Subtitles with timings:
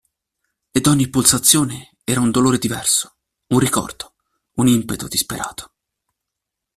[0.71, 3.17] Ed ogni pulsazione era un dolore diverso,
[3.49, 4.15] un ricordo,
[4.53, 5.73] un impeto disperato.